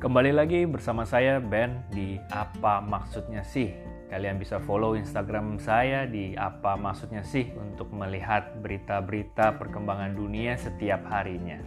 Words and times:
Kembali 0.00 0.32
lagi 0.32 0.64
bersama 0.64 1.04
saya 1.04 1.44
Ben 1.44 1.84
di 1.92 2.16
Apa 2.32 2.80
Maksudnya 2.80 3.44
Sih. 3.44 3.68
Kalian 4.08 4.40
bisa 4.40 4.56
follow 4.56 4.96
Instagram 4.96 5.60
saya 5.60 6.08
di 6.08 6.32
Apa 6.32 6.72
Maksudnya 6.80 7.20
Sih 7.20 7.52
untuk 7.52 7.92
melihat 7.92 8.48
berita-berita 8.64 9.60
perkembangan 9.60 10.16
dunia 10.16 10.56
setiap 10.56 11.04
harinya. 11.04 11.60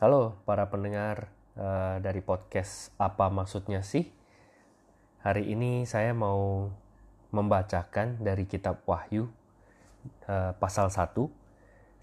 Halo 0.00 0.40
para 0.48 0.72
pendengar 0.72 1.28
uh, 1.60 2.00
dari 2.00 2.24
podcast 2.24 2.88
Apa 2.96 3.28
Maksudnya 3.28 3.84
Sih. 3.84 4.08
Hari 5.20 5.44
ini 5.44 5.84
saya 5.84 6.16
mau 6.16 6.72
membacakan 7.36 8.16
dari 8.24 8.48
kitab 8.48 8.80
Wahyu 8.88 9.28
uh, 10.24 10.56
pasal 10.56 10.88
1 10.88 11.41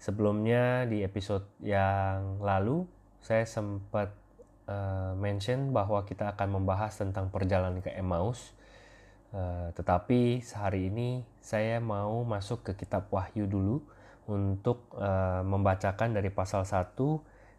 Sebelumnya 0.00 0.88
di 0.88 1.04
episode 1.04 1.44
yang 1.60 2.40
lalu 2.40 2.88
saya 3.20 3.44
sempat 3.44 4.16
uh, 4.64 5.12
mention 5.12 5.76
bahwa 5.76 6.08
kita 6.08 6.32
akan 6.32 6.56
membahas 6.56 6.96
tentang 6.96 7.28
perjalanan 7.28 7.84
ke 7.84 7.92
Emmaus. 7.92 8.56
Uh, 9.28 9.68
tetapi 9.76 10.40
sehari 10.40 10.88
ini 10.88 11.20
saya 11.44 11.84
mau 11.84 12.24
masuk 12.24 12.64
ke 12.64 12.80
kitab 12.80 13.12
Wahyu 13.12 13.44
dulu 13.44 13.84
untuk 14.24 14.88
uh, 14.96 15.44
membacakan 15.44 16.16
dari 16.16 16.32
pasal 16.32 16.64
1 16.64 16.96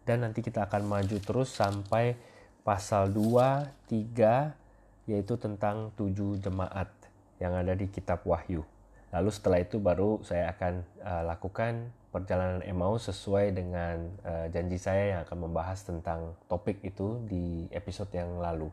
dan 0.02 0.26
nanti 0.26 0.42
kita 0.42 0.66
akan 0.66 0.82
maju 0.82 1.16
terus 1.22 1.54
sampai 1.54 2.18
pasal 2.66 3.14
2, 3.14 3.86
3 3.86 5.06
yaitu 5.06 5.38
tentang 5.38 5.94
tujuh 5.94 6.42
jemaat 6.42 6.90
yang 7.38 7.54
ada 7.54 7.78
di 7.78 7.86
kitab 7.86 8.26
Wahyu. 8.26 8.66
Lalu 9.14 9.30
setelah 9.30 9.62
itu 9.62 9.78
baru 9.78 10.26
saya 10.26 10.50
akan 10.58 10.82
uh, 11.06 11.22
lakukan 11.22 12.01
perjalanan 12.12 12.60
Emmaus 12.62 13.08
sesuai 13.08 13.56
dengan 13.56 14.04
uh, 14.22 14.46
janji 14.52 14.76
saya 14.76 15.16
yang 15.16 15.20
akan 15.24 15.48
membahas 15.48 15.80
tentang 15.80 16.36
topik 16.46 16.84
itu 16.84 17.24
di 17.24 17.66
episode 17.72 18.12
yang 18.12 18.36
lalu. 18.36 18.68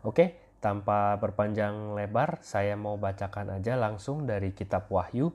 Oke, 0.00 0.40
tanpa 0.64 1.20
berpanjang 1.20 1.92
lebar, 1.92 2.40
saya 2.40 2.72
mau 2.72 2.96
bacakan 2.96 3.60
aja 3.60 3.76
langsung 3.76 4.24
dari 4.24 4.56
kitab 4.56 4.88
Wahyu. 4.88 5.28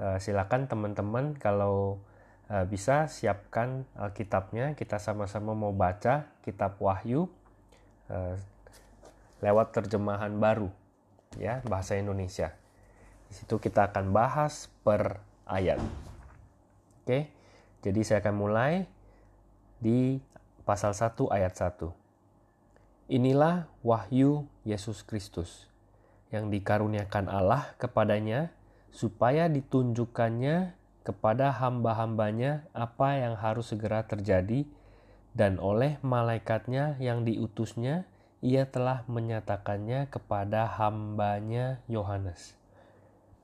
Uh, 0.00 0.16
silakan 0.16 0.64
teman-teman 0.64 1.36
kalau 1.36 2.00
uh, 2.48 2.64
bisa 2.64 3.04
siapkan 3.12 3.84
Alkitabnya, 3.92 4.72
kita 4.72 4.96
sama-sama 4.96 5.52
mau 5.52 5.76
baca 5.76 6.24
kitab 6.40 6.80
Wahyu 6.80 7.28
uh, 8.08 8.34
lewat 9.44 9.76
terjemahan 9.76 10.32
baru 10.40 10.72
ya 11.36 11.60
bahasa 11.68 12.00
Indonesia. 12.00 12.56
Di 13.28 13.36
situ 13.36 13.60
kita 13.60 13.92
akan 13.92 14.10
bahas 14.10 14.72
per 14.82 15.20
ayat. 15.46 16.09
Oke, 17.10 17.26
jadi 17.82 18.06
saya 18.06 18.18
akan 18.22 18.38
mulai 18.38 18.86
di 19.82 20.22
pasal 20.62 20.94
1 20.94 21.26
ayat 21.26 21.58
1. 21.58 21.90
Inilah 23.10 23.66
wahyu 23.82 24.46
Yesus 24.62 25.02
Kristus 25.02 25.66
yang 26.30 26.54
dikaruniakan 26.54 27.26
Allah 27.26 27.74
kepadanya 27.82 28.54
supaya 28.94 29.50
ditunjukkannya 29.50 30.78
kepada 31.02 31.50
hamba-hambanya 31.50 32.70
apa 32.78 33.18
yang 33.18 33.34
harus 33.34 33.74
segera 33.74 34.06
terjadi 34.06 34.62
dan 35.34 35.58
oleh 35.58 35.98
malaikatnya 36.06 36.94
yang 37.02 37.26
diutusnya 37.26 38.06
ia 38.38 38.70
telah 38.70 39.02
menyatakannya 39.10 40.06
kepada 40.06 40.78
hambanya 40.78 41.82
Yohanes. 41.90 42.54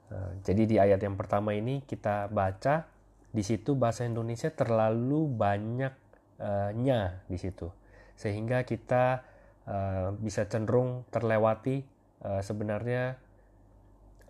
Nah, 0.06 0.38
jadi 0.46 0.62
di 0.70 0.78
ayat 0.78 1.02
yang 1.02 1.18
pertama 1.18 1.50
ini 1.50 1.82
kita 1.82 2.30
baca 2.30 2.94
di 3.36 3.44
situ 3.44 3.76
bahasa 3.76 4.08
Indonesia 4.08 4.48
terlalu 4.48 5.28
banyak 5.28 5.92
uh, 6.40 6.72
nya 6.72 7.20
di 7.28 7.36
situ. 7.36 7.68
Sehingga 8.16 8.64
kita 8.64 9.28
uh, 9.68 10.16
bisa 10.16 10.48
cenderung 10.48 11.04
terlewati 11.12 11.84
uh, 12.24 12.40
sebenarnya 12.40 13.20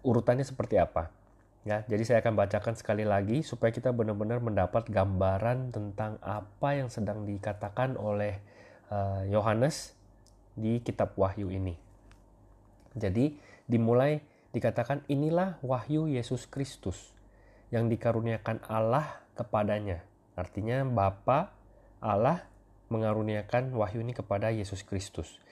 urutannya 0.03 0.43
seperti 0.43 0.83
apa 0.83 1.15
ya. 1.62 1.87
Jadi 1.87 2.03
saya 2.03 2.19
akan 2.19 2.34
bacakan 2.34 2.75
sekali 2.75 3.06
lagi 3.06 3.47
supaya 3.47 3.71
kita 3.71 3.95
benar-benar 3.95 4.43
mendapat 4.43 4.91
gambaran 4.91 5.71
tentang 5.71 6.19
apa 6.19 6.75
yang 6.75 6.91
sedang 6.91 7.22
dikatakan 7.22 7.95
oleh 7.95 8.43
Yohanes 9.27 9.91
uh, 9.91 9.95
di 10.59 10.78
kitab 10.83 11.15
Wahyu 11.19 11.50
ini. 11.50 11.75
Jadi 12.95 13.39
dimulai 13.66 14.22
dikatakan 14.55 15.03
inilah 15.11 15.59
Wahyu 15.62 16.06
Yesus 16.06 16.47
Kristus 16.47 17.16
yang 17.75 17.91
dikaruniakan 17.91 18.62
Allah 18.71 19.22
kepadanya. 19.34 20.03
Artinya 20.37 20.84
Bapa 20.87 21.50
Allah 21.99 22.47
mengaruniakan 22.93 23.75
wahyu 23.75 24.04
ini 24.04 24.15
kepada 24.15 24.54
Yesus 24.54 24.87
Kristus 24.87 25.43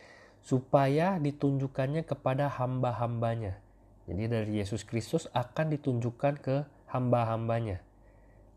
supaya 0.45 1.17
ditunjukkannya 1.19 2.05
kepada 2.05 2.53
hamba-hambanya. 2.53 3.59
Jadi 4.05 4.23
dari 4.29 4.53
Yesus 4.61 4.85
Kristus 4.85 5.27
akan 5.33 5.73
ditunjukkan 5.73 6.35
ke 6.45 6.57
hamba-hambanya 6.93 7.81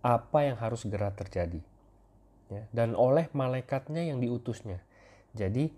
apa 0.03 0.39
yang 0.45 0.59
harus 0.59 0.83
segera 0.83 1.15
terjadi. 1.15 1.63
Ya, 2.47 2.63
dan 2.71 2.95
oleh 2.95 3.27
malaikatnya 3.35 4.07
yang 4.07 4.23
diutusnya. 4.23 4.79
Jadi 5.35 5.71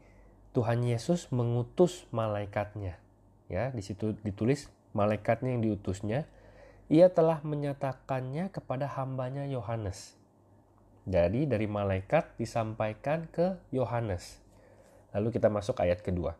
Tuhan 0.53 0.85
Yesus 0.85 1.29
mengutus 1.29 2.05
malaikatnya. 2.13 2.97
Ya, 3.49 3.73
di 3.73 3.81
situ 3.81 4.13
ditulis 4.21 4.69
malaikatnya 4.93 5.57
yang 5.57 5.61
diutusnya 5.65 6.29
ia 6.89 7.13
telah 7.13 7.45
menyatakannya 7.45 8.49
kepada 8.49 8.89
hambanya 8.97 9.45
Yohanes. 9.45 10.17
Jadi 11.05 11.45
dari 11.45 11.69
malaikat 11.69 12.33
disampaikan 12.41 13.29
ke 13.29 13.61
Yohanes. 13.69 14.41
Lalu 15.13 15.37
kita 15.37 15.53
masuk 15.53 15.77
ayat 15.85 16.01
kedua. 16.01 16.33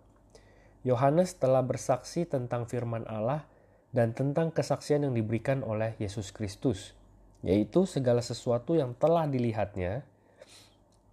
Yohanes 0.81 1.37
telah 1.37 1.61
bersaksi 1.61 2.25
tentang 2.25 2.65
firman 2.65 3.05
Allah 3.05 3.45
dan 3.93 4.17
tentang 4.17 4.49
kesaksian 4.49 5.05
yang 5.05 5.13
diberikan 5.13 5.61
oleh 5.61 5.93
Yesus 6.01 6.33
Kristus, 6.33 6.97
yaitu 7.45 7.85
segala 7.85 8.25
sesuatu 8.25 8.73
yang 8.73 8.97
telah 8.97 9.29
dilihatnya. 9.29 10.01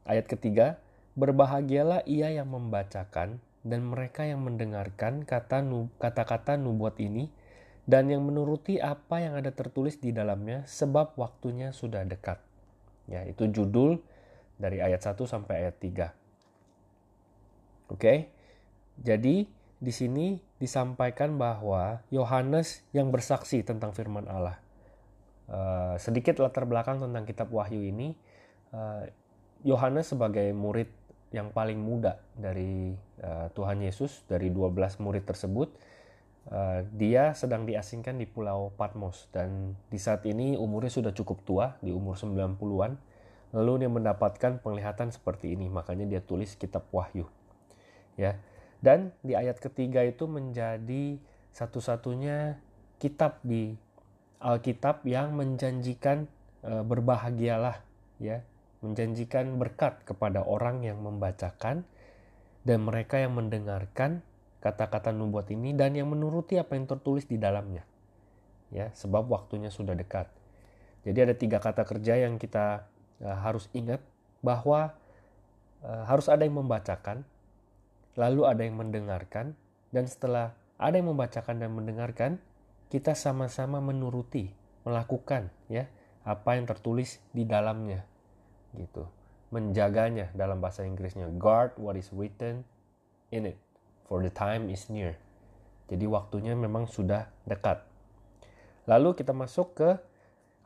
Ayat 0.08 0.32
ketiga, 0.32 0.80
berbahagialah 1.12 2.08
ia 2.08 2.32
yang 2.32 2.48
membacakan 2.52 3.40
dan 3.66 3.80
mereka 3.84 4.24
yang 4.24 4.40
mendengarkan 4.44 5.28
kata-kata 5.28 6.56
nubuat 6.56 6.96
ini 7.04 7.28
dan 7.86 8.10
yang 8.10 8.26
menuruti 8.26 8.82
apa 8.82 9.22
yang 9.22 9.38
ada 9.38 9.54
tertulis 9.54 10.02
di 10.02 10.10
dalamnya 10.10 10.66
sebab 10.66 11.14
waktunya 11.14 11.70
sudah 11.70 12.02
dekat. 12.02 12.42
Ya, 13.06 13.22
itu 13.22 13.46
judul 13.46 14.02
dari 14.58 14.82
ayat 14.82 15.06
1 15.06 15.22
sampai 15.22 15.62
ayat 15.62 15.78
3. 15.78 16.10
Oke. 17.94 18.26
Jadi 18.98 19.46
di 19.78 19.92
sini 19.94 20.42
disampaikan 20.58 21.38
bahwa 21.38 22.02
Yohanes 22.10 22.82
yang 22.90 23.14
bersaksi 23.14 23.62
tentang 23.62 23.94
firman 23.94 24.26
Allah. 24.26 24.58
Uh, 25.46 25.94
sedikit 26.02 26.42
latar 26.42 26.66
belakang 26.66 26.98
tentang 26.98 27.22
kitab 27.22 27.54
Wahyu 27.54 27.86
ini. 27.86 28.18
Uh, 28.74 29.06
Yohanes 29.62 30.10
sebagai 30.10 30.50
murid 30.50 30.90
yang 31.30 31.54
paling 31.54 31.78
muda 31.78 32.18
dari 32.34 32.98
uh, 33.22 33.46
Tuhan 33.54 33.78
Yesus 33.78 34.26
dari 34.26 34.50
12 34.50 34.74
murid 34.98 35.22
tersebut 35.22 35.70
Uh, 36.46 36.86
dia 36.94 37.34
sedang 37.34 37.66
diasingkan 37.66 38.22
di 38.22 38.26
Pulau 38.26 38.70
Patmos 38.78 39.26
dan 39.34 39.74
di 39.90 39.98
saat 39.98 40.22
ini 40.30 40.54
umurnya 40.54 40.94
sudah 40.94 41.10
cukup 41.10 41.42
tua, 41.42 41.66
di 41.82 41.90
umur 41.90 42.14
90-an. 42.14 42.94
Lalu 43.50 43.86
dia 43.86 43.90
mendapatkan 43.90 44.62
penglihatan 44.62 45.10
seperti 45.10 45.58
ini, 45.58 45.66
makanya 45.66 46.06
dia 46.06 46.22
tulis 46.22 46.54
kitab 46.54 46.86
Wahyu. 46.94 47.26
Ya. 48.14 48.38
Dan 48.78 49.10
di 49.26 49.34
ayat 49.34 49.58
ketiga 49.58 50.06
itu 50.06 50.30
menjadi 50.30 51.18
satu-satunya 51.50 52.60
kitab 53.02 53.42
di 53.42 53.74
Alkitab 54.38 55.02
yang 55.08 55.34
menjanjikan 55.34 56.28
uh, 56.62 56.84
berbahagialah 56.84 57.80
ya, 58.20 58.44
menjanjikan 58.84 59.56
berkat 59.56 60.04
kepada 60.04 60.44
orang 60.44 60.84
yang 60.84 61.00
membacakan 61.00 61.88
dan 62.66 62.78
mereka 62.82 63.18
yang 63.18 63.34
mendengarkan 63.34 64.20
kata-kata 64.66 65.14
nubuat 65.14 65.46
ini 65.54 65.70
dan 65.78 65.94
yang 65.94 66.10
menuruti 66.10 66.58
apa 66.58 66.74
yang 66.74 66.90
tertulis 66.90 67.30
di 67.30 67.38
dalamnya. 67.38 67.86
Ya, 68.74 68.90
sebab 68.98 69.30
waktunya 69.30 69.70
sudah 69.70 69.94
dekat. 69.94 70.26
Jadi 71.06 71.18
ada 71.22 71.34
tiga 71.38 71.62
kata 71.62 71.86
kerja 71.86 72.18
yang 72.18 72.34
kita 72.42 72.90
uh, 73.22 73.38
harus 73.46 73.70
ingat 73.70 74.02
bahwa 74.42 74.98
uh, 75.86 76.02
harus 76.10 76.26
ada 76.26 76.42
yang 76.42 76.58
membacakan, 76.58 77.22
lalu 78.18 78.42
ada 78.42 78.66
yang 78.66 78.74
mendengarkan, 78.74 79.54
dan 79.94 80.04
setelah 80.10 80.58
ada 80.82 80.98
yang 80.98 81.14
membacakan 81.14 81.62
dan 81.62 81.70
mendengarkan, 81.70 82.42
kita 82.90 83.14
sama-sama 83.14 83.78
menuruti, 83.78 84.50
melakukan 84.82 85.54
ya 85.70 85.86
apa 86.26 86.58
yang 86.58 86.66
tertulis 86.66 87.22
di 87.30 87.46
dalamnya. 87.46 88.02
Gitu. 88.74 89.06
Menjaganya 89.54 90.34
dalam 90.34 90.58
bahasa 90.58 90.82
Inggrisnya 90.82 91.30
guard 91.38 91.78
what 91.78 91.94
is 91.94 92.10
written 92.10 92.66
in 93.30 93.46
it 93.46 93.65
for 94.06 94.22
the 94.22 94.32
time 94.32 94.70
is 94.70 94.86
near. 94.88 95.18
Jadi 95.90 96.06
waktunya 96.06 96.54
memang 96.54 96.86
sudah 96.86 97.30
dekat. 97.46 97.82
Lalu 98.86 99.18
kita 99.18 99.34
masuk 99.34 99.74
ke 99.74 99.90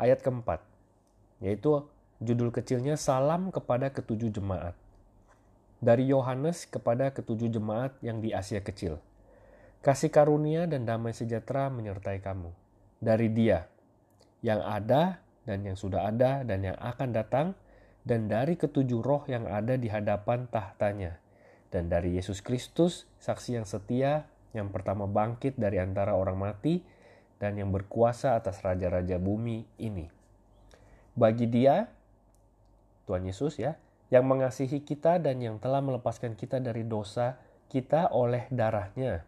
ayat 0.01 0.21
keempat. 0.21 0.65
yaitu 1.41 1.89
judul 2.21 2.53
kecilnya 2.53 3.01
Salam 3.01 3.49
kepada 3.49 3.89
ketujuh 3.89 4.29
jemaat. 4.29 4.77
Dari 5.81 6.05
Yohanes 6.13 6.69
kepada 6.69 7.09
ketujuh 7.09 7.49
jemaat 7.49 7.97
yang 8.05 8.21
di 8.21 8.37
Asia 8.37 8.61
Kecil. 8.61 9.01
Kasih 9.81 10.13
karunia 10.13 10.69
dan 10.69 10.85
damai 10.85 11.17
sejahtera 11.17 11.73
menyertai 11.73 12.21
kamu. 12.21 12.53
Dari 13.01 13.33
dia, 13.33 13.65
yang 14.45 14.61
ada 14.61 15.25
dan 15.49 15.65
yang 15.65 15.81
sudah 15.81 16.13
ada 16.13 16.45
dan 16.45 16.61
yang 16.61 16.77
akan 16.77 17.17
datang, 17.17 17.57
dan 18.05 18.29
dari 18.29 18.61
ketujuh 18.61 19.01
roh 19.01 19.25
yang 19.25 19.49
ada 19.49 19.81
di 19.81 19.89
hadapan 19.89 20.45
tahtanya, 20.53 21.17
dan 21.71 21.87
dari 21.87 22.19
Yesus 22.19 22.43
Kristus, 22.43 23.07
saksi 23.23 23.63
yang 23.63 23.67
setia, 23.67 24.27
yang 24.51 24.75
pertama 24.75 25.07
bangkit 25.07 25.55
dari 25.55 25.79
antara 25.79 26.19
orang 26.19 26.39
mati, 26.39 26.83
dan 27.39 27.57
yang 27.57 27.71
berkuasa 27.73 28.37
atas 28.37 28.61
raja-raja 28.61 29.17
bumi 29.17 29.65
ini. 29.81 30.11
Bagi 31.15 31.47
dia, 31.47 31.89
Tuhan 33.07 33.25
Yesus 33.25 33.57
ya, 33.57 33.79
yang 34.11 34.27
mengasihi 34.27 34.83
kita 34.83 35.23
dan 35.23 35.39
yang 35.39 35.57
telah 35.63 35.79
melepaskan 35.79 36.35
kita 36.35 36.59
dari 36.59 36.83
dosa 36.83 37.39
kita 37.71 38.11
oleh 38.11 38.51
darahnya, 38.51 39.23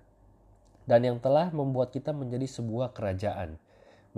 dan 0.90 1.06
yang 1.06 1.22
telah 1.22 1.54
membuat 1.54 1.94
kita 1.94 2.10
menjadi 2.10 2.50
sebuah 2.50 2.90
kerajaan, 2.90 3.54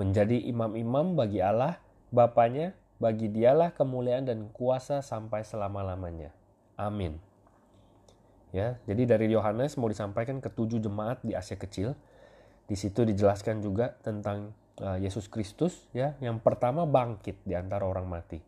menjadi 0.01 0.41
imam-imam 0.49 1.13
bagi 1.13 1.45
Allah, 1.45 1.77
Bapaknya, 2.15 2.79
bagi 3.03 3.27
dialah 3.27 3.75
kemuliaan 3.75 4.31
dan 4.31 4.47
kuasa 4.55 5.03
sampai 5.03 5.43
selama-lamanya. 5.43 6.31
Amin. 6.79 7.34
Ya, 8.55 8.79
jadi 8.87 9.19
dari 9.19 9.27
Yohanes 9.35 9.75
mau 9.75 9.91
disampaikan 9.91 10.39
ke 10.39 10.47
tujuh 10.47 10.79
jemaat 10.79 11.19
di 11.27 11.35
Asia 11.35 11.59
Kecil. 11.59 11.99
Di 12.71 12.79
situ 12.79 13.03
dijelaskan 13.03 13.59
juga 13.61 13.99
tentang 14.07 14.55
uh, 14.79 14.95
Yesus 14.95 15.27
Kristus 15.27 15.91
ya, 15.91 16.15
yang 16.23 16.39
pertama 16.39 16.87
bangkit 16.87 17.43
di 17.43 17.59
antara 17.59 17.83
orang 17.83 18.07
mati. 18.07 18.39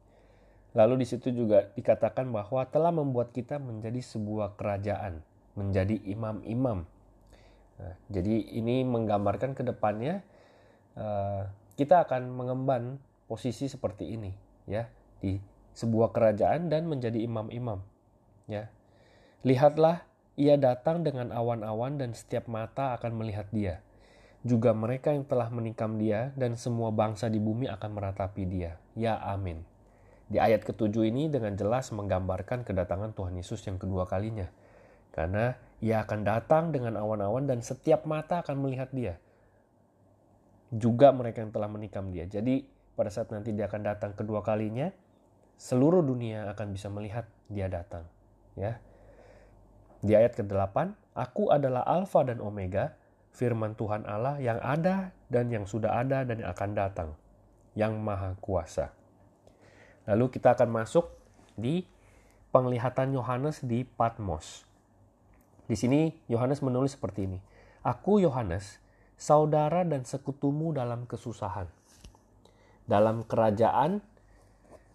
Lalu 0.78 1.02
di 1.02 1.06
situ 1.10 1.34
juga 1.34 1.66
dikatakan 1.74 2.30
bahwa 2.30 2.62
telah 2.70 2.94
membuat 2.94 3.34
kita 3.34 3.58
menjadi 3.58 3.98
sebuah 3.98 4.54
kerajaan, 4.54 5.26
menjadi 5.58 5.98
imam-imam 6.06 6.86
Nah, 7.76 7.94
jadi 8.08 8.56
ini 8.56 8.82
menggambarkan 8.88 9.52
ke 9.52 9.60
depannya 9.60 10.24
uh, 10.96 11.44
kita 11.76 12.08
akan 12.08 12.32
mengemban 12.32 12.96
posisi 13.28 13.68
seperti 13.68 14.16
ini 14.16 14.32
ya 14.64 14.88
di 15.20 15.36
sebuah 15.76 16.14
kerajaan 16.16 16.72
dan 16.72 16.88
menjadi 16.88 17.20
imam-imam 17.20 17.84
ya. 18.48 18.72
Lihatlah 19.44 20.06
ia 20.36 20.60
datang 20.60 21.00
dengan 21.04 21.32
awan-awan 21.32 21.96
dan 21.96 22.12
setiap 22.12 22.48
mata 22.48 22.96
akan 22.96 23.16
melihat 23.16 23.48
dia. 23.52 23.80
Juga 24.46 24.70
mereka 24.76 25.10
yang 25.10 25.26
telah 25.26 25.50
menikam 25.50 25.98
dia 25.98 26.30
dan 26.38 26.54
semua 26.54 26.94
bangsa 26.94 27.26
di 27.26 27.42
bumi 27.42 27.66
akan 27.66 27.90
meratapi 27.96 28.46
dia. 28.46 28.78
Ya 28.94 29.18
amin. 29.18 29.64
Di 30.26 30.38
ayat 30.38 30.62
ketujuh 30.62 31.06
ini 31.08 31.26
dengan 31.26 31.56
jelas 31.58 31.90
menggambarkan 31.90 32.62
kedatangan 32.62 33.16
Tuhan 33.16 33.34
Yesus 33.34 33.64
yang 33.66 33.80
kedua 33.80 34.06
kalinya. 34.06 34.46
Karena 35.10 35.56
ia 35.80 36.04
akan 36.04 36.20
datang 36.22 36.70
dengan 36.74 37.00
awan-awan 37.00 37.48
dan 37.48 37.64
setiap 37.64 38.04
mata 38.04 38.44
akan 38.44 38.60
melihat 38.60 38.92
dia. 38.92 39.16
Juga 40.68 41.14
mereka 41.14 41.40
yang 41.40 41.54
telah 41.54 41.70
menikam 41.70 42.12
dia. 42.12 42.28
Jadi 42.28 42.66
pada 42.98 43.08
saat 43.08 43.32
nanti 43.32 43.54
dia 43.56 43.70
akan 43.70 43.82
datang 43.86 44.12
kedua 44.12 44.44
kalinya, 44.44 44.92
seluruh 45.56 46.04
dunia 46.04 46.48
akan 46.52 46.76
bisa 46.76 46.92
melihat 46.92 47.24
dia 47.48 47.70
datang. 47.70 48.04
Ya. 48.58 48.82
Di 50.04 50.12
ayat 50.12 50.36
ke-8, 50.36 50.92
Aku 51.16 51.48
adalah 51.48 51.80
Alfa 51.88 52.28
dan 52.28 52.44
Omega, 52.44 52.92
firman 53.32 53.72
Tuhan 53.72 54.04
Allah 54.04 54.36
yang 54.36 54.60
ada 54.60 55.16
dan 55.32 55.48
yang 55.48 55.64
sudah 55.64 55.96
ada 55.96 56.28
dan 56.28 56.44
yang 56.44 56.52
akan 56.52 56.70
datang, 56.76 57.08
yang 57.72 57.96
maha 57.96 58.36
kuasa. 58.40 58.92
Lalu 60.04 60.28
kita 60.28 60.52
akan 60.52 60.84
masuk 60.84 61.08
di 61.56 61.88
penglihatan 62.52 63.16
Yohanes 63.16 63.64
di 63.64 63.88
Patmos. 63.88 64.68
Di 65.66 65.76
sini 65.76 66.12
Yohanes 66.28 66.60
menulis 66.60 66.94
seperti 66.94 67.24
ini. 67.24 67.40
Aku 67.80 68.20
Yohanes, 68.20 68.76
saudara 69.16 69.88
dan 69.88 70.04
sekutumu 70.04 70.76
dalam 70.76 71.08
kesusahan, 71.08 71.66
dalam 72.84 73.24
kerajaan 73.24 74.04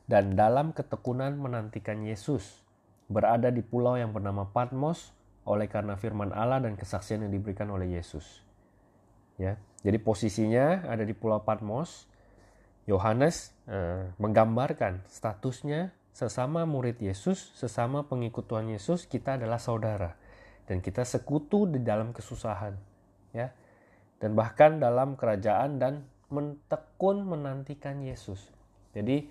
dan 0.05 0.37
dalam 0.37 0.71
ketekunan 0.71 1.33
menantikan 1.37 2.05
Yesus, 2.05 2.60
berada 3.11 3.51
di 3.51 3.59
pulau 3.59 3.99
yang 3.99 4.15
bernama 4.15 4.47
Patmos 4.49 5.11
oleh 5.43 5.67
karena 5.67 5.99
firman 5.99 6.31
Allah 6.31 6.63
dan 6.63 6.79
kesaksian 6.79 7.27
yang 7.27 7.33
diberikan 7.33 7.67
oleh 7.69 7.99
Yesus. 7.99 8.41
Ya, 9.35 9.59
jadi 9.83 9.97
posisinya 9.99 10.87
ada 10.87 11.03
di 11.03 11.13
pulau 11.13 11.43
Patmos. 11.43 12.07
Yohanes 12.89 13.53
eh, 13.69 14.09
menggambarkan 14.17 15.05
statusnya 15.05 15.93
sesama 16.11 16.65
murid 16.65 16.97
Yesus, 16.97 17.53
sesama 17.53 18.09
pengikut 18.09 18.49
Tuhan 18.49 18.73
Yesus, 18.73 19.05
kita 19.05 19.37
adalah 19.37 19.61
saudara 19.61 20.17
dan 20.71 20.79
kita 20.79 21.03
sekutu 21.03 21.67
di 21.67 21.83
dalam 21.83 22.15
kesusahan 22.15 22.71
ya 23.35 23.51
dan 24.23 24.31
bahkan 24.39 24.79
dalam 24.79 25.19
kerajaan 25.19 25.83
dan 25.83 26.07
mentekun 26.31 27.27
menantikan 27.27 27.99
Yesus 27.99 28.39
jadi 28.95 29.27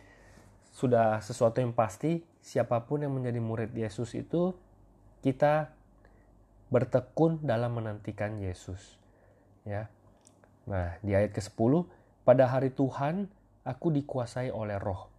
sudah 0.76 1.24
sesuatu 1.24 1.64
yang 1.64 1.72
pasti 1.72 2.20
siapa 2.40 2.88
pun 2.88 3.04
yang 3.04 3.12
menjadi 3.12 3.40
murid 3.40 3.70
Yesus 3.76 4.16
itu 4.16 4.56
kita 5.20 5.72
bertekun 6.72 7.44
dalam 7.44 7.76
menantikan 7.76 8.40
Yesus 8.40 8.96
ya. 9.68 9.92
Nah 10.64 10.96
di 11.04 11.12
ayat 11.12 11.36
ke-10 11.36 11.84
pada 12.24 12.48
hari 12.48 12.72
Tuhan 12.72 13.28
aku 13.64 13.92
dikuasai 13.92 14.48
oleh 14.48 14.80
roh. 14.80 15.12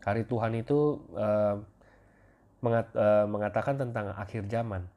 Hari 0.00 0.24
Tuhan 0.24 0.56
itu 0.56 0.96
mengat, 2.64 2.88
uh, 2.96 3.28
mengatakan 3.28 3.76
tentang 3.76 4.16
akhir 4.16 4.48
zaman 4.48 4.88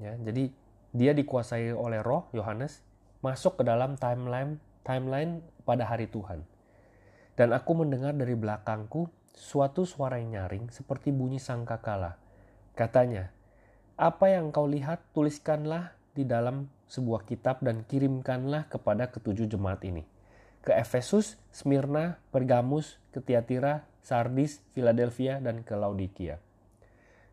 Ya, 0.00 0.16
jadi 0.16 0.48
dia 0.96 1.12
dikuasai 1.12 1.76
oleh 1.76 2.00
Roh 2.00 2.32
Yohanes 2.32 2.80
masuk 3.20 3.60
ke 3.60 3.62
dalam 3.68 4.00
timeline 4.00 4.56
timeline 4.80 5.44
pada 5.68 5.84
hari 5.84 6.08
Tuhan. 6.08 6.40
Dan 7.36 7.52
aku 7.52 7.76
mendengar 7.76 8.16
dari 8.16 8.32
belakangku 8.32 9.12
suatu 9.34 9.86
suara 9.88 10.18
yang 10.18 10.36
nyaring 10.36 10.70
seperti 10.70 11.14
bunyi 11.14 11.38
sangkakala. 11.42 12.18
Katanya, 12.74 13.30
"Apa 13.98 14.32
yang 14.32 14.50
kau 14.50 14.66
lihat 14.66 15.02
tuliskanlah 15.12 15.94
di 16.14 16.26
dalam 16.26 16.70
sebuah 16.90 17.24
kitab 17.26 17.62
dan 17.62 17.86
kirimkanlah 17.86 18.66
kepada 18.70 19.10
ketujuh 19.10 19.50
jemaat 19.50 19.82
ini." 19.86 20.06
Ke 20.60 20.76
Efesus, 20.76 21.40
Smyrna, 21.50 22.20
Pergamus, 22.28 23.00
ke 23.10 23.24
Tiatira, 23.24 23.88
Sardis, 24.04 24.60
Philadelphia, 24.76 25.40
dan 25.40 25.64
ke 25.64 25.72
Laodikia. 25.72 26.36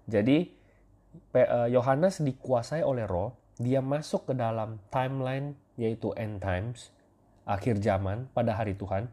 Jadi, 0.07 0.57
Eh, 1.33 1.69
Yohanes 1.73 2.21
dikuasai 2.21 2.85
oleh 2.85 3.05
roh, 3.09 3.33
dia 3.57 3.81
masuk 3.81 4.31
ke 4.31 4.33
dalam 4.37 4.77
timeline 4.93 5.57
yaitu 5.77 6.13
end 6.17 6.41
times, 6.41 6.93
akhir 7.45 7.81
zaman 7.81 8.29
pada 8.33 8.57
hari 8.57 8.73
Tuhan. 8.77 9.09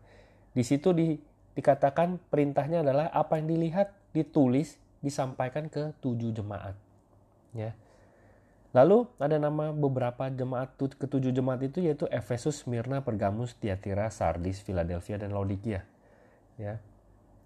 Di 0.52 0.64
situ 0.64 0.92
di, 0.96 1.16
dikatakan 1.54 2.18
perintahnya 2.30 2.82
adalah 2.82 3.10
apa 3.14 3.38
yang 3.38 3.50
dilihat, 3.50 3.94
ditulis, 4.14 4.78
disampaikan 5.02 5.70
ke 5.70 5.94
tujuh 6.02 6.34
jemaat. 6.34 6.74
Ya. 7.54 7.74
Lalu 8.74 9.06
ada 9.22 9.38
nama 9.38 9.70
beberapa 9.70 10.26
jemaat 10.26 10.74
ketujuh 10.74 11.30
jemaat 11.30 11.62
itu 11.62 11.78
yaitu 11.78 12.10
Efesus, 12.10 12.66
Smyrna, 12.66 13.06
Pergamus, 13.06 13.54
Tiatira, 13.54 14.10
Sardis, 14.10 14.58
Philadelphia, 14.66 15.14
dan 15.14 15.30
Laodikia. 15.30 15.86
Ya. 16.58 16.82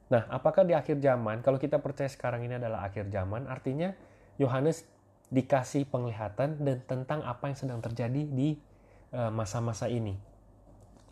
Nah, 0.09 0.25
apakah 0.33 0.65
di 0.65 0.73
akhir 0.73 1.05
zaman, 1.05 1.45
kalau 1.45 1.61
kita 1.61 1.85
percaya 1.85 2.09
sekarang 2.09 2.49
ini 2.49 2.57
adalah 2.57 2.89
akhir 2.89 3.13
zaman, 3.13 3.45
artinya 3.45 3.93
Yohanes 4.41 4.89
dikasih 5.29 5.85
penglihatan 5.85 6.65
dan 6.65 6.81
tentang 6.89 7.21
apa 7.21 7.53
yang 7.53 7.59
sedang 7.61 7.81
terjadi 7.85 8.25
di 8.25 8.57
eh, 9.13 9.29
masa-masa 9.29 9.85
ini. 9.93 10.17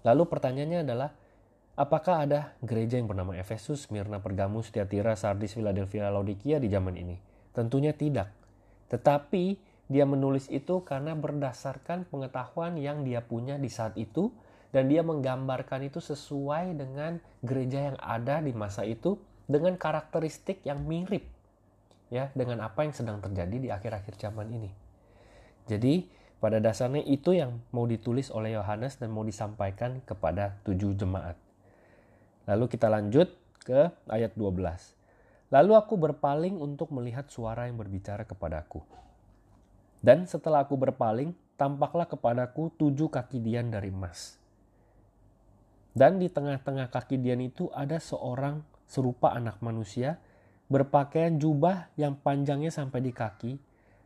Lalu 0.00 0.22
pertanyaannya 0.32 0.80
adalah, 0.80 1.12
apakah 1.76 2.26
ada 2.26 2.40
gereja 2.64 2.96
yang 2.96 3.06
bernama 3.06 3.36
Efesus, 3.36 3.92
Mirna, 3.92 4.18
Pergamus, 4.24 4.72
Tiatira, 4.72 5.14
Sardis, 5.14 5.54
Philadelphia, 5.54 6.08
Laodikia 6.08 6.56
di 6.56 6.72
zaman 6.72 6.96
ini? 6.96 7.16
Tentunya 7.52 7.92
tidak. 7.92 8.32
Tetapi 8.88 9.60
dia 9.86 10.02
menulis 10.02 10.50
itu 10.50 10.82
karena 10.82 11.14
berdasarkan 11.14 12.10
pengetahuan 12.10 12.74
yang 12.74 13.06
dia 13.06 13.22
punya 13.22 13.54
di 13.54 13.70
saat 13.70 13.94
itu 13.94 14.34
dan 14.74 14.90
dia 14.90 15.06
menggambarkan 15.06 15.86
itu 15.86 16.02
sesuai 16.02 16.74
dengan 16.74 17.22
gereja 17.46 17.94
yang 17.94 17.98
ada 18.02 18.42
di 18.42 18.50
masa 18.50 18.82
itu 18.82 19.14
dengan 19.46 19.78
karakteristik 19.78 20.66
yang 20.66 20.82
mirip 20.82 21.22
ya 22.10 22.34
dengan 22.34 22.66
apa 22.66 22.82
yang 22.82 22.94
sedang 22.94 23.22
terjadi 23.22 23.56
di 23.62 23.68
akhir-akhir 23.70 24.18
zaman 24.18 24.50
ini. 24.50 24.70
Jadi 25.70 26.10
pada 26.42 26.58
dasarnya 26.58 27.02
itu 27.06 27.34
yang 27.34 27.62
mau 27.70 27.86
ditulis 27.86 28.30
oleh 28.30 28.58
Yohanes 28.58 28.98
dan 28.98 29.14
mau 29.14 29.22
disampaikan 29.22 30.02
kepada 30.02 30.58
tujuh 30.66 30.94
jemaat. 30.98 31.45
Lalu 32.46 32.64
kita 32.70 32.86
lanjut 32.86 33.28
ke 33.62 33.90
ayat 34.06 34.32
12. 34.38 34.96
Lalu 35.50 35.72
aku 35.74 35.94
berpaling 35.98 36.58
untuk 36.58 36.94
melihat 36.94 37.26
suara 37.30 37.66
yang 37.66 37.78
berbicara 37.78 38.26
kepadaku. 38.26 38.82
Dan 40.02 40.26
setelah 40.30 40.62
aku 40.62 40.78
berpaling, 40.78 41.34
tampaklah 41.58 42.06
kepadaku 42.06 42.70
tujuh 42.78 43.10
kaki 43.10 43.42
dian 43.42 43.70
dari 43.70 43.90
emas. 43.90 44.38
Dan 45.96 46.22
di 46.22 46.30
tengah-tengah 46.30 46.92
kaki 46.92 47.18
dian 47.18 47.40
itu 47.42 47.72
ada 47.74 47.98
seorang 47.98 48.62
serupa 48.86 49.34
anak 49.34 49.58
manusia, 49.64 50.22
berpakaian 50.70 51.40
jubah 51.40 51.90
yang 51.98 52.14
panjangnya 52.20 52.70
sampai 52.70 53.02
di 53.02 53.10
kaki, 53.10 53.58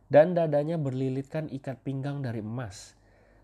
dan 0.09 0.33
dadanya 0.33 0.81
berlilitkan 0.81 1.51
ikat 1.53 1.83
pinggang 1.85 2.23
dari 2.25 2.41
emas. 2.41 2.97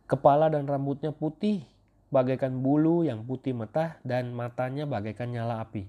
Kepala 0.07 0.47
dan 0.47 0.65
rambutnya 0.65 1.11
putih, 1.11 1.67
bagaikan 2.13 2.63
bulu 2.63 3.03
yang 3.03 3.23
putih 3.27 3.53
metah, 3.53 3.99
dan 4.03 4.31
matanya 4.31 4.87
bagaikan 4.87 5.31
nyala 5.31 5.63
api. 5.63 5.87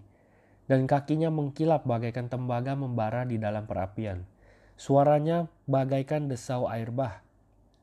Dan 0.69 0.85
kakinya 0.85 1.33
mengkilap 1.33 1.89
bagaikan 1.89 2.29
tembaga 2.29 2.77
membara 2.77 3.25
di 3.25 3.41
dalam 3.41 3.65
perapian. 3.65 4.29
Suaranya 4.77 5.49
bagaikan 5.65 6.29
desau 6.29 6.69
air 6.69 6.93
bah. 6.93 7.25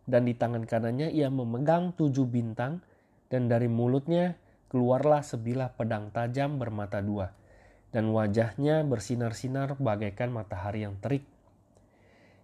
Dan 0.06 0.30
di 0.30 0.38
tangan 0.38 0.70
kanannya 0.70 1.10
ia 1.10 1.34
memegang 1.34 1.98
tujuh 1.98 2.30
bintang, 2.30 2.86
dan 3.28 3.50
dari 3.50 3.66
mulutnya 3.66 4.38
keluarlah 4.70 5.26
sebilah 5.26 5.74
pedang 5.74 6.14
tajam 6.14 6.62
bermata 6.62 7.02
dua 7.02 7.34
dan 7.96 8.12
wajahnya 8.12 8.84
bersinar-sinar 8.84 9.80
bagaikan 9.80 10.28
matahari 10.28 10.84
yang 10.84 11.00
terik. 11.00 11.24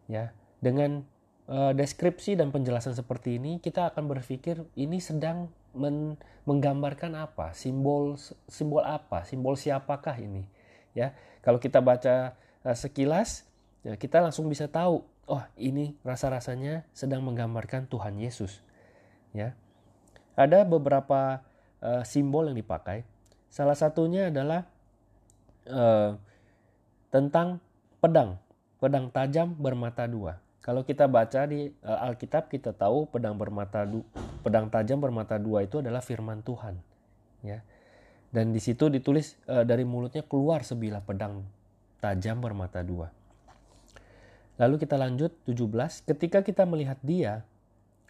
Ya, 0.08 0.32
dengan 0.64 1.04
uh, 1.52 1.76
deskripsi 1.76 2.40
dan 2.40 2.56
penjelasan 2.56 2.96
seperti 2.96 3.36
ini, 3.36 3.60
kita 3.60 3.92
akan 3.92 4.08
berpikir 4.08 4.64
ini 4.80 5.04
sedang 5.04 5.52
men 5.72 6.20
menggambarkan 6.44 7.14
apa? 7.16 7.54
Simbol 7.54 8.18
simbol 8.50 8.84
apa? 8.84 9.24
Simbol 9.24 9.56
siapakah 9.56 10.18
ini? 10.18 10.48
Ya, 10.92 11.16
kalau 11.46 11.62
kita 11.62 11.80
baca 11.80 12.36
uh, 12.68 12.76
sekilas, 12.76 13.48
ya, 13.86 13.96
kita 13.96 14.20
langsung 14.20 14.52
bisa 14.52 14.68
tahu, 14.68 15.06
oh 15.30 15.44
ini 15.56 15.96
rasa-rasanya 16.04 16.84
sedang 16.92 17.24
menggambarkan 17.24 17.88
Tuhan 17.88 18.20
Yesus. 18.20 18.60
Ya, 19.32 19.56
ada 20.36 20.68
beberapa 20.68 21.46
uh, 21.80 22.04
simbol 22.04 22.52
yang 22.52 22.58
dipakai. 22.60 23.08
Salah 23.48 23.76
satunya 23.76 24.32
adalah 24.32 24.68
uh, 25.68 26.20
tentang 27.12 27.64
pedang, 28.00 28.40
pedang 28.80 29.12
tajam 29.12 29.56
bermata 29.56 30.08
dua. 30.08 30.40
Kalau 30.62 30.86
kita 30.86 31.10
baca 31.10 31.50
di 31.50 31.74
uh, 31.82 32.06
Alkitab 32.06 32.46
kita 32.46 32.78
tahu 32.78 33.10
pedang 33.10 33.34
bermata 33.34 33.82
pedang 34.46 34.70
tajam 34.70 35.02
bermata 35.02 35.42
dua 35.42 35.66
itu 35.66 35.82
adalah 35.82 36.06
firman 36.06 36.46
Tuhan, 36.46 36.78
ya. 37.42 37.66
Dan 38.30 38.54
di 38.54 38.62
situ 38.62 38.86
ditulis 38.88 39.42
uh, 39.50 39.66
dari 39.66 39.82
mulutnya 39.82 40.22
keluar 40.22 40.62
sebilah 40.62 41.02
pedang 41.02 41.42
tajam 41.98 42.38
bermata 42.38 42.86
dua. 42.86 43.10
Lalu 44.62 44.78
kita 44.78 44.94
lanjut 44.94 45.34
17, 45.50 46.06
ketika 46.06 46.46
kita 46.46 46.70
melihat 46.70 47.02
dia, 47.02 47.42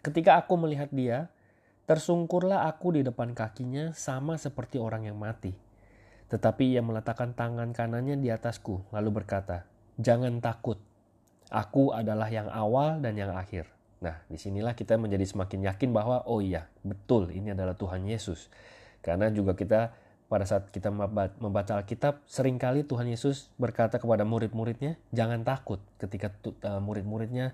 ketika 0.04 0.36
aku 0.36 0.60
melihat 0.60 0.92
dia, 0.92 1.32
tersungkurlah 1.88 2.68
aku 2.68 3.00
di 3.00 3.00
depan 3.00 3.32
kakinya 3.32 3.96
sama 3.96 4.36
seperti 4.36 4.76
orang 4.76 5.08
yang 5.08 5.16
mati. 5.16 5.56
Tetapi 6.28 6.76
ia 6.76 6.84
meletakkan 6.84 7.32
tangan 7.32 7.72
kanannya 7.72 8.20
di 8.20 8.28
atasku, 8.28 8.84
lalu 8.92 9.24
berkata, 9.24 9.64
"Jangan 9.96 10.44
takut, 10.44 10.76
aku 11.52 11.92
adalah 11.92 12.32
yang 12.32 12.48
awal 12.48 13.04
dan 13.04 13.20
yang 13.20 13.36
akhir." 13.36 13.68
Nah, 14.02 14.18
di 14.26 14.34
sinilah 14.34 14.74
kita 14.74 14.98
menjadi 14.98 15.22
semakin 15.22 15.68
yakin 15.68 15.94
bahwa, 15.94 16.26
oh 16.26 16.42
iya, 16.42 16.66
betul, 16.82 17.30
ini 17.30 17.54
adalah 17.54 17.78
Tuhan 17.78 18.02
Yesus. 18.02 18.50
Karena 18.98 19.30
juga 19.30 19.54
kita 19.54 19.94
pada 20.26 20.48
saat 20.48 20.72
kita 20.72 20.88
membaca 21.38 21.76
Alkitab, 21.76 22.24
sering 22.24 22.56
kali 22.56 22.82
Tuhan 22.88 23.04
Yesus 23.04 23.52
berkata 23.60 24.00
kepada 24.00 24.24
murid-muridnya, 24.24 24.96
jangan 25.12 25.44
takut 25.44 25.78
ketika 26.00 26.32
uh, 26.64 26.80
murid-muridnya 26.80 27.52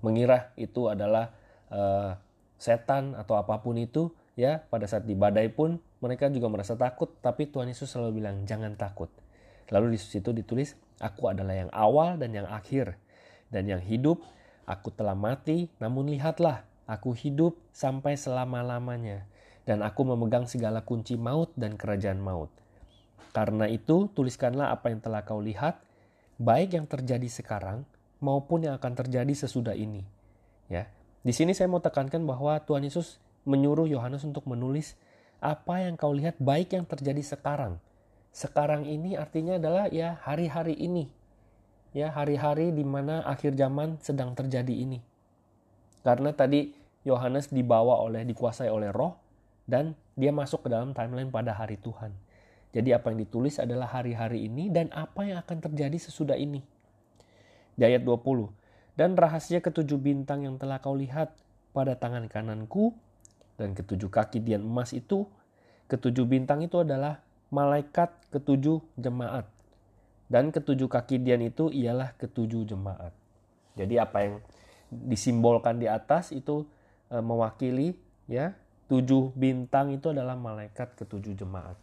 mengira 0.00 0.56
itu 0.56 0.88
adalah 0.88 1.36
uh, 1.68 2.16
setan 2.56 3.12
atau 3.12 3.36
apa 3.36 3.60
pun 3.60 3.76
itu, 3.76 4.08
ya 4.34 4.64
pada 4.72 4.88
saat 4.88 5.04
di 5.04 5.12
badai 5.12 5.52
pun 5.52 5.76
mereka 6.00 6.32
juga 6.32 6.48
merasa 6.48 6.74
takut, 6.74 7.12
tapi 7.20 7.46
Tuhan 7.52 7.68
Yesus 7.68 7.92
selalu 7.92 8.24
bilang, 8.24 8.48
jangan 8.48 8.72
takut. 8.74 9.12
Lalu 9.68 9.94
di 9.94 9.98
situ 10.00 10.32
ditulis, 10.32 10.74
aku 11.02 11.34
adalah 11.34 11.58
yang 11.58 11.70
awal 11.74 12.14
dan 12.14 12.30
yang 12.30 12.46
akhir. 12.46 12.94
Dan 13.50 13.68
yang 13.68 13.82
hidup, 13.82 14.22
aku 14.64 14.94
telah 14.94 15.18
mati, 15.18 15.68
namun 15.82 16.08
lihatlah, 16.08 16.64
aku 16.86 17.12
hidup 17.12 17.58
sampai 17.74 18.14
selama-lamanya. 18.14 19.26
Dan 19.66 19.82
aku 19.82 20.06
memegang 20.06 20.46
segala 20.46 20.86
kunci 20.86 21.18
maut 21.18 21.50
dan 21.58 21.74
kerajaan 21.74 22.22
maut. 22.22 22.48
Karena 23.34 23.66
itu, 23.68 24.08
tuliskanlah 24.14 24.70
apa 24.70 24.88
yang 24.94 25.02
telah 25.04 25.26
kau 25.26 25.42
lihat, 25.42 25.82
baik 26.40 26.78
yang 26.78 26.86
terjadi 26.88 27.28
sekarang 27.28 27.84
maupun 28.22 28.64
yang 28.64 28.78
akan 28.78 28.94
terjadi 28.94 29.34
sesudah 29.34 29.74
ini. 29.74 30.06
Ya, 30.70 30.88
di 31.26 31.34
sini 31.34 31.52
saya 31.52 31.68
mau 31.68 31.82
tekankan 31.82 32.22
bahwa 32.24 32.56
Tuhan 32.62 32.86
Yesus 32.86 33.18
menyuruh 33.44 33.90
Yohanes 33.90 34.22
untuk 34.22 34.46
menulis 34.46 34.94
apa 35.42 35.82
yang 35.82 35.98
kau 35.98 36.14
lihat 36.14 36.38
baik 36.38 36.74
yang 36.74 36.86
terjadi 36.86 37.20
sekarang. 37.22 37.82
Sekarang 38.32 38.88
ini 38.88 39.14
artinya 39.14 39.60
adalah 39.60 39.92
ya 39.92 40.16
hari-hari 40.24 40.72
ini. 40.72 41.12
Ya, 41.92 42.08
hari-hari 42.08 42.72
di 42.72 42.88
mana 42.88 43.20
akhir 43.28 43.52
zaman 43.52 44.00
sedang 44.00 44.32
terjadi 44.32 44.72
ini. 44.72 45.04
Karena 46.00 46.32
tadi 46.32 46.72
Yohanes 47.04 47.52
dibawa 47.52 48.00
oleh 48.00 48.24
dikuasai 48.24 48.72
oleh 48.72 48.88
roh 48.88 49.20
dan 49.68 49.92
dia 50.16 50.32
masuk 50.32 50.64
ke 50.64 50.68
dalam 50.72 50.96
timeline 50.96 51.28
pada 51.28 51.52
hari 51.52 51.76
Tuhan. 51.76 52.16
Jadi 52.72 52.96
apa 52.96 53.12
yang 53.12 53.20
ditulis 53.20 53.60
adalah 53.60 53.92
hari-hari 53.92 54.48
ini 54.48 54.72
dan 54.72 54.88
apa 54.96 55.28
yang 55.28 55.36
akan 55.44 55.60
terjadi 55.68 56.00
sesudah 56.00 56.40
ini. 56.40 56.64
Di 57.76 57.84
ayat 57.84 58.00
20. 58.00 58.48
Dan 58.96 59.12
rahasia 59.12 59.60
ketujuh 59.60 60.00
bintang 60.00 60.48
yang 60.48 60.56
telah 60.56 60.80
kau 60.80 60.96
lihat 60.96 61.36
pada 61.76 61.96
tangan 61.96 62.28
kananku 62.32 62.96
dan 63.60 63.76
ketujuh 63.76 64.08
kaki 64.08 64.40
dian 64.40 64.64
emas 64.64 64.96
itu, 64.96 65.28
ketujuh 65.92 66.24
bintang 66.24 66.64
itu 66.64 66.80
adalah 66.80 67.20
malaikat 67.52 68.10
ketujuh 68.32 68.80
jemaat. 68.96 69.44
Dan 70.32 70.48
ketujuh 70.48 70.88
kaki 70.88 71.20
dian 71.20 71.44
itu 71.44 71.68
ialah 71.68 72.16
ketujuh 72.16 72.64
jemaat. 72.64 73.12
Jadi 73.76 74.00
apa 74.00 74.18
yang 74.24 74.34
disimbolkan 74.88 75.76
di 75.76 75.88
atas 75.88 76.32
itu 76.32 76.64
e, 77.12 77.20
mewakili 77.20 78.00
ya 78.24 78.56
tujuh 78.88 79.32
bintang 79.36 79.92
itu 79.92 80.08
adalah 80.08 80.32
malaikat 80.32 80.96
ketujuh 80.96 81.36
jemaat. 81.36 81.76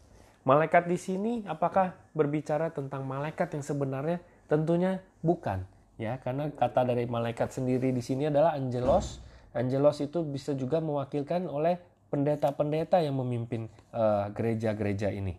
Malaikat 0.50 0.90
di 0.90 0.98
sini 0.98 1.46
apakah 1.46 1.94
berbicara 2.18 2.74
tentang 2.74 3.06
malaikat 3.06 3.54
yang 3.54 3.62
sebenarnya? 3.62 4.18
Tentunya 4.50 5.06
bukan 5.22 5.62
ya 6.02 6.18
karena 6.26 6.50
kata 6.50 6.90
dari 6.90 7.06
malaikat 7.06 7.54
sendiri 7.54 7.94
di 7.94 8.02
sini 8.02 8.34
adalah 8.34 8.58
angelos 8.58 9.22
Angelos 9.50 9.98
itu 9.98 10.22
bisa 10.22 10.54
juga 10.54 10.78
mewakilkan 10.78 11.50
oleh 11.50 11.82
pendeta-pendeta 12.14 13.02
yang 13.02 13.18
memimpin 13.18 13.66
eh, 13.94 14.26
gereja-gereja 14.34 15.10
uh, 15.10 15.18
ini. 15.18 15.34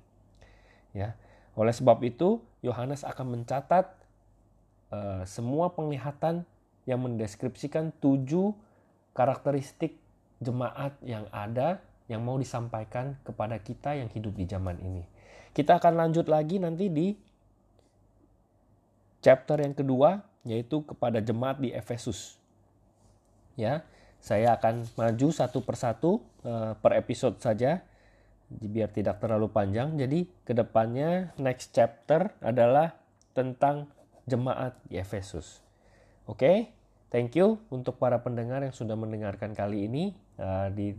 Ya. 0.96 1.14
Oleh 1.54 1.74
sebab 1.74 2.00
itu, 2.06 2.42
Yohanes 2.62 3.02
akan 3.02 3.40
mencatat 3.40 3.90
uh, 4.90 5.22
semua 5.26 5.72
penglihatan 5.72 6.46
yang 6.88 7.00
mendeskripsikan 7.02 7.94
tujuh 8.02 8.54
karakteristik 9.14 9.98
jemaat 10.40 10.96
yang 11.04 11.28
ada 11.30 11.84
yang 12.10 12.26
mau 12.26 12.34
disampaikan 12.40 13.14
kepada 13.22 13.60
kita 13.62 13.94
yang 13.94 14.10
hidup 14.10 14.34
di 14.34 14.44
zaman 14.48 14.80
ini. 14.82 15.06
Kita 15.54 15.78
akan 15.78 15.94
lanjut 15.94 16.26
lagi 16.26 16.58
nanti 16.58 16.90
di 16.90 17.14
chapter 19.22 19.60
yang 19.62 19.76
kedua 19.76 20.22
yaitu 20.42 20.82
kepada 20.82 21.20
jemaat 21.20 21.60
di 21.60 21.70
Efesus. 21.70 22.40
Ya, 23.54 23.84
saya 24.18 24.56
akan 24.56 24.88
maju 24.96 25.28
satu 25.30 25.60
persatu 25.60 26.24
uh, 26.42 26.72
per 26.80 26.96
episode 26.96 27.36
saja 27.38 27.84
biar 28.50 28.90
tidak 28.90 29.22
terlalu 29.22 29.48
panjang. 29.54 29.94
Jadi 29.94 30.26
ke 30.42 30.52
depannya 30.52 31.30
next 31.38 31.70
chapter 31.70 32.34
adalah 32.42 32.98
tentang 33.30 33.86
jemaat 34.26 34.74
di 34.90 34.98
Efesus. 34.98 35.62
Oke, 36.26 36.38
okay? 36.38 36.56
thank 37.14 37.38
you 37.38 37.62
untuk 37.70 37.98
para 37.98 38.18
pendengar 38.22 38.62
yang 38.66 38.74
sudah 38.74 38.98
mendengarkan 38.98 39.54
kali 39.54 39.86
ini. 39.86 40.14
Uh, 40.40 40.72
di 40.72 40.96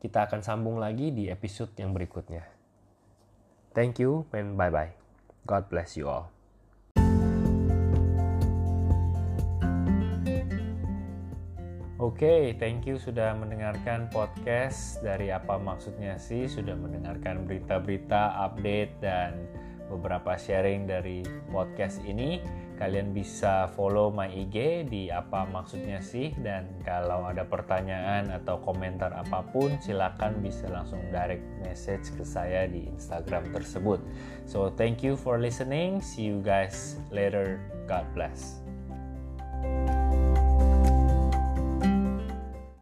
kita 0.00 0.26
akan 0.26 0.40
sambung 0.40 0.80
lagi 0.80 1.12
di 1.12 1.28
episode 1.28 1.76
yang 1.76 1.92
berikutnya. 1.92 2.48
Thank 3.76 4.02
you 4.02 4.26
and 4.34 4.58
bye 4.58 4.72
bye. 4.72 4.96
God 5.46 5.70
bless 5.70 5.94
you 5.94 6.10
all. 6.10 6.39
Oke, 12.00 12.24
okay, 12.24 12.42
thank 12.56 12.88
you 12.88 12.96
sudah 12.96 13.36
mendengarkan 13.36 14.08
podcast 14.08 15.04
dari 15.04 15.28
apa 15.28 15.60
maksudnya 15.60 16.16
sih, 16.16 16.48
sudah 16.48 16.72
mendengarkan 16.72 17.44
berita-berita, 17.44 18.40
update 18.40 19.04
dan 19.04 19.36
beberapa 19.92 20.32
sharing 20.40 20.88
dari 20.88 21.20
podcast 21.52 22.00
ini. 22.08 22.40
Kalian 22.80 23.12
bisa 23.12 23.68
follow 23.76 24.08
my 24.08 24.32
IG 24.32 24.88
di 24.88 25.12
apa 25.12 25.44
maksudnya 25.44 26.00
sih 26.00 26.32
dan 26.40 26.72
kalau 26.88 27.28
ada 27.28 27.44
pertanyaan 27.44 28.32
atau 28.32 28.56
komentar 28.64 29.12
apa 29.12 29.44
pun 29.52 29.76
silakan 29.84 30.40
bisa 30.40 30.72
langsung 30.72 31.04
direct 31.12 31.44
message 31.60 32.08
ke 32.16 32.24
saya 32.24 32.64
di 32.64 32.88
Instagram 32.88 33.52
tersebut. 33.52 34.00
So 34.48 34.72
thank 34.72 35.04
you 35.04 35.20
for 35.20 35.36
listening. 35.36 36.00
See 36.00 36.32
you 36.32 36.40
guys 36.40 36.96
later. 37.12 37.60
God 37.84 38.08
bless. 38.16 38.59